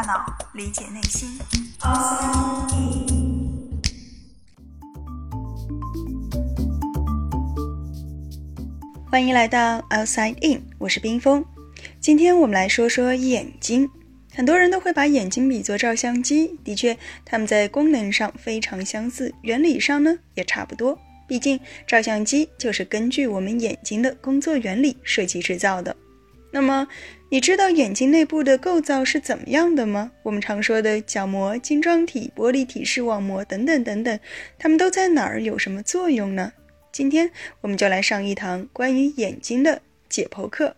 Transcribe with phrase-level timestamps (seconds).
[0.00, 0.24] 大脑，
[0.54, 1.28] 理解内心。
[9.10, 11.44] 欢迎来到 Outside In，我是冰峰。
[12.00, 13.90] 今天我们来说说眼睛。
[14.32, 20.98] 很多人都会把眼睛比作照相机，的确，它们在功能上非常相似，原理上呢也差不多。
[21.28, 25.94] 毕竟，照相机就是根据我们眼睛的工作原理设计制造的。
[26.52, 26.88] 那么，
[27.32, 30.10] 你知道眼睛内部的构造是怎么样的吗？
[30.24, 34.18] 我们常说的角膜、晶状体、玻璃体、视网膜等等等等，
[34.58, 35.40] 它们都在哪儿？
[35.40, 36.52] 有什么作用呢？
[36.90, 37.30] 今天
[37.60, 40.74] 我们就来上一堂关于眼睛的解剖课。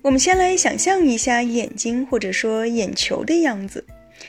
[0.00, 3.84] 我们先来想象一下眼睛或者说眼球的样子。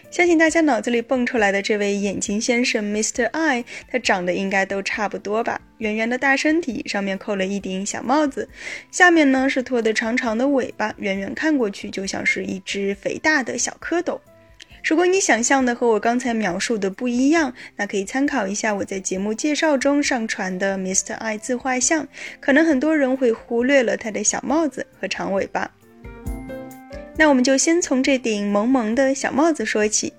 [0.09, 3.29] 相信大家脑子里蹦出来的这位眼睛先生，Mr.
[3.31, 5.59] Eye，他长得应该都差不多吧？
[5.79, 8.47] 圆圆的大身体，上面扣了一顶小帽子，
[8.91, 14.19] 下面呢是拖得长长的尾巴，远远看过去就像是一只肥大的小蝌蚪。
[14.83, 21.17] 如果你想象的和我刚才描述的不一样，那可以参考一下我在节目介绍中上传的 Mr.
[21.17, 22.07] Eye 自画像，
[22.39, 25.69] 可能很多人会忽略了他的小帽子和长尾巴。
[27.17, 30.13] 那我们就先从这顶萌萌的小帽子说起。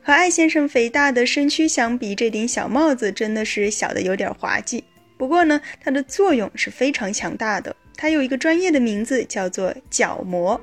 [0.00, 4.84] 和艾先生肥大的身躯相比，这顶小帽子真的是小的有点滑稽。
[5.16, 7.74] 不过呢，它的作用是非常强大的。
[7.96, 10.60] 它有一个专业的名字，叫做角膜。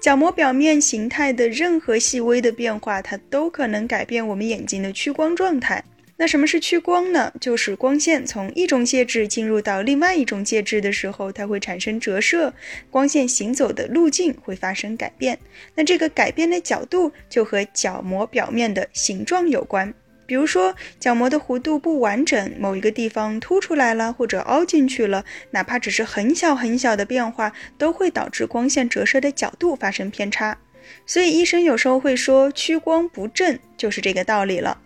[0.00, 5.84] 角膜表面形态的任何细微的变化，它都可能改变我们眼睛的屈光状态。
[6.20, 7.32] 那什么是屈光呢？
[7.40, 12.52] 就是光线从一种介质进入到另外一种介质的时候，它会产生折射，
[12.90, 15.38] 光线行走的路径会发生改变。
[15.74, 19.94] 那这个改变的角度就和角膜表面的形状有关。
[20.26, 30.58] 比如说，角膜的弧度不完整，某一个地方凸出来了或者凹进去了，哪怕只是很小很小的变化，都会导致光线折射的角度发生偏差。
[31.06, 34.80] 所以医生有时候会说屈光不正，就是这个道理了。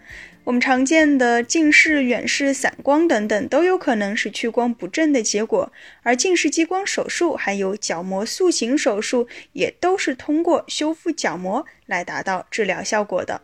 [0.44, 5.72] 我们常见的近视、远视、散光等等，都有可能是屈光不正的结果。
[6.02, 13.40] 而近视激光手术还有角膜塑形手术，也都是通过修复角膜来达到治疗效果的。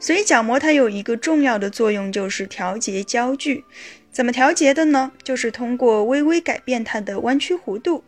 [0.00, 3.64] 所以角膜它有一个重要的作用，就是调节焦距。
[4.10, 5.12] 怎么调节的呢？
[5.22, 8.02] 就是通过微微改变它的弯曲弧度。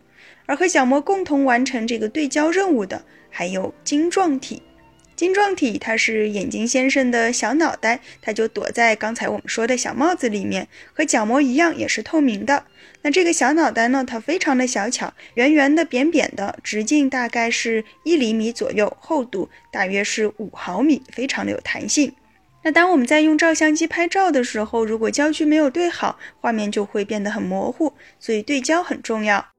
[0.45, 3.05] 而和角膜共同完成这个对焦任务的。
[3.29, 4.61] 还有晶状体，
[5.15, 12.65] 晶状体它是眼睛先生的小脑袋，它就躲在刚才我们说的小帽子里面，和角膜一样也是透明的。
[13.03, 22.13] 那这个小脑袋呢，它非常的小巧，圆圆的、扁扁的，直径大概是一厘米左右，厚度大约是五毫米，非常的有弹性。
[22.63, 29.52] 那当我们在用照相机拍照的时候，如果焦距没有对好，画面就会变得很模糊，所以对焦很重要。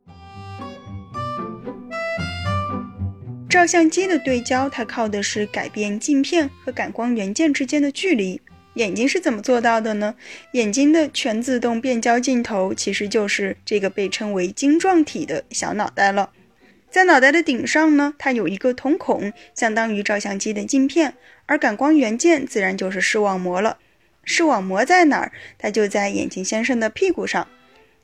[3.55, 8.41] 照相机的对焦，它靠的是改变镜片和感光元件之间的距离。
[8.75, 10.17] 眼睛是怎么做到的呢？
[10.55, 16.31] 眼睛的全自动变焦镜头其实就是这个被称为晶状体的小脑袋了。
[16.91, 21.15] 在脑袋的顶上呢，它有一个瞳孔，相当于照相机的镜片，
[21.47, 23.79] 而感光元件自然就是视网膜了。
[24.25, 25.31] 视网膜在哪儿？
[25.57, 27.47] 它就在眼睛先生的屁股上。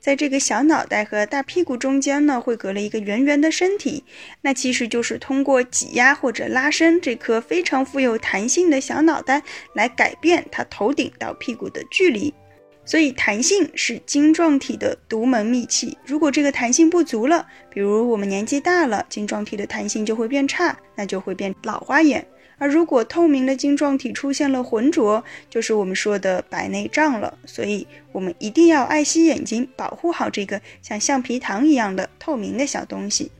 [0.01, 4.03] 在这个小脑袋和大屁股中间呢，会隔了一个圆圆的身体，
[4.41, 9.43] 那其实就是通过挤压或者拉伸这颗非常富有弹性的小脑袋
[9.75, 12.33] 来改变它头顶到屁股的距离。
[12.83, 15.95] 所以弹性是晶状体的独门秘器。
[16.03, 22.27] 如果这个弹性不足了，比如我们年纪大了，晶状体的弹性就会变差，那就会变老花眼。
[22.61, 27.35] 而如果透明的晶状体出现了浑浊，就是我们说的白内障了。
[27.43, 33.31] 所以，我们一定要爱惜眼睛，保护好这个像橡皮糖一样的透明的小东西。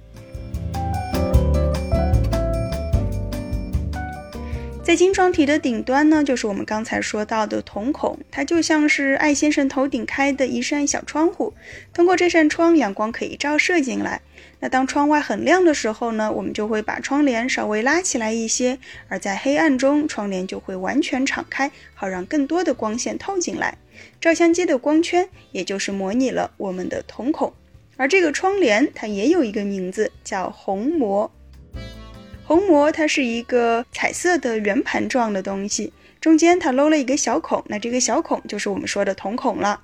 [4.92, 11.54] 在晶状体的顶端呢，就是我们刚才说到的瞳孔，它就像是艾先生头顶开的一扇小窗户，
[11.94, 14.20] 通过这扇窗，阳光可以照射进来。
[14.60, 23.78] 那当窗外很亮的时候呢，我们就会把窗帘稍微拉起来一些；而在黑暗中，窗帘就会完全敞开，好让更多的光线透进来。
[24.20, 27.54] 照相机的光圈也就是模拟了我们的瞳孔，
[27.96, 31.32] 而这个窗帘它也有一个名字，叫虹膜。
[32.52, 39.82] 虹膜它是一个彩色的圆盘状的东西，中间它漏了一个小孔，那这个小孔就是我们说的瞳孔了。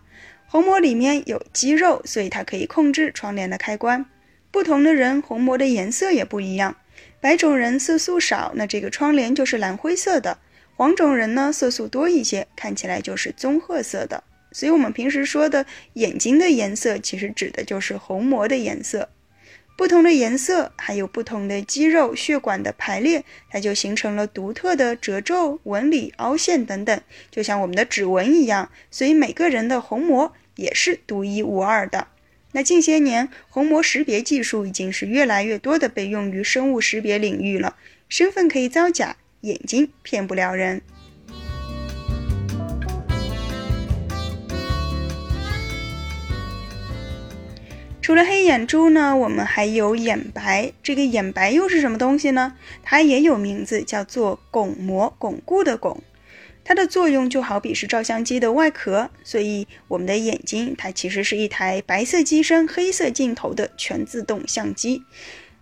[0.48, 4.06] 虹膜里面有肌肉，所以它可以控制窗帘的开关。
[4.52, 6.76] 不同的人虹膜的颜色也不一样，
[7.22, 10.38] 白种人色素少，那这个窗帘就是蓝灰色的；
[10.76, 14.22] 黄种人呢色素多一些，看起来就是棕褐色的。
[14.52, 19.08] 所以，我们平时说的眼睛的颜色，其实指的就是虹膜的颜色。
[19.78, 28.72] 不同的颜色，还有不同的肌肉血管的排列，它就形成了独特的褶皱、纹理、凹陷等等，就像我们的指纹一样。
[28.90, 32.08] 所以，每个人的虹膜也是独一无二的。
[32.54, 37.76] 那近些年，虹膜识别技术已经是越来越多的被用于生物识别领域了。
[38.10, 40.82] 身份可以造假，眼睛骗不了人。
[48.08, 50.72] 除了黑眼珠呢，我们还有眼白。
[50.82, 52.54] 这个眼白又是什么东西呢？
[52.82, 56.02] 它也有名字，叫做巩膜，巩固的巩。
[56.64, 65.04] 它的作用就好比是照相机的外壳，所以我们的眼睛它其实是一台白色机身、黑色镜头的全自动相机。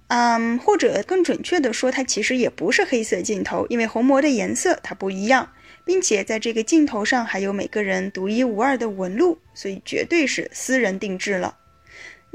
[0.09, 5.49] 嗯，或者更准确的说，它其实也不是黑色镜头，因为虹膜的颜色它不一样，
[5.83, 11.57] 并且在这个镜头上还有每个人独一无二的纹路，所以绝对是私人定制了。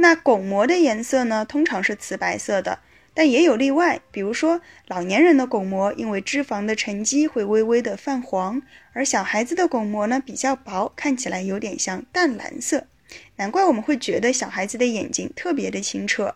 [0.01, 2.79] 那巩膜的颜色呢，通常是瓷白色的，
[3.13, 4.01] 但也有例外。
[4.11, 8.63] 比如说，老年人的巩膜因为脂肪的沉积会微微的泛黄，
[8.95, 12.87] 而小孩子的巩膜呢比较薄，看起来有点像淡蓝色。
[13.37, 16.35] 难怪我们会觉得小孩子的眼睛特别的清澈。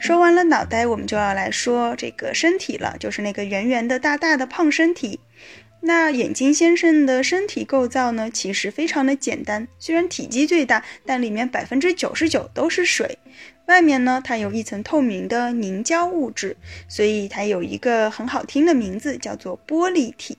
[0.00, 5.20] 说完了脑袋，我们就要来说这个身体了，就是那个圆圆的、大大的胖身体。
[5.80, 9.68] 那眼睛先生的身体构造呢，其实非常的简单。
[9.78, 13.18] 虽然体积最大，但里面百分之九十九都是水。
[13.66, 16.56] 外面呢，它有一层透明的凝胶物质，
[16.88, 20.36] 所以它有一个很好听的名字，叫做玻璃体。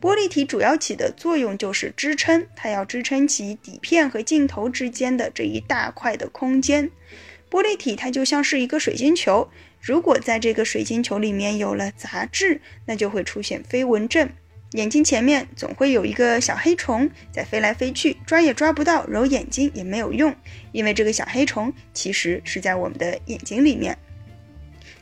[0.00, 6.90] 玻璃体主要起的作用就是支撑，它要支撑起底片和镜头之间的这一大块的空间。
[7.50, 9.48] 玻璃体它就像是一个水晶球，
[9.80, 14.30] 如果在这个水晶球里面有了杂质，那就会出现飞蚊症。
[14.72, 20.34] 眼睛前面总会有一个小黑虫在飞来飞去，抓也抓不到，揉眼睛也没有用，
[20.72, 23.96] 因为这个小黑虫其实是在我们的眼睛里面。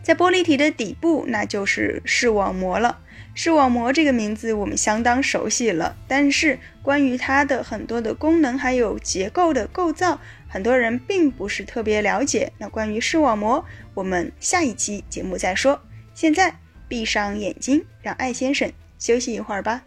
[0.04, 3.00] 在玻璃体的底部，那就是视网膜了。
[3.34, 12.52] 视网膜这个名字我们相当熟悉了，但是关于它的很多的功能还有结构的构造，很多人并不是特别了解。
[12.58, 13.64] 那关于视网膜，
[13.94, 15.82] 我们下一期节目再说。
[16.14, 18.70] 现在闭上眼睛，让艾先生。
[18.98, 19.82] 休息一会儿吧。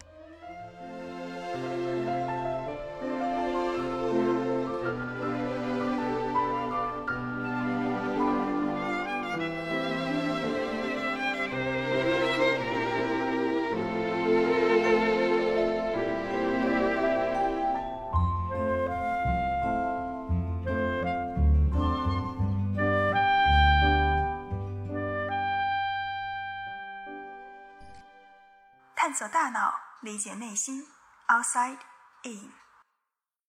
[29.10, 30.86] 探索大脑，理解内心。
[31.26, 31.78] Outside
[32.22, 32.59] in。